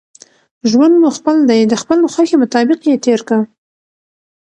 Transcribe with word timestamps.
ژوند 0.69 0.95
مو 1.01 1.09
خپل 1.17 1.35
دئ، 1.49 1.61
د 1.67 1.73
خپلي 1.81 2.05
خوښي 2.13 2.35
مطابق 2.43 2.79
ئې 2.89 2.95
تېر 3.05 3.19
که! 3.27 3.37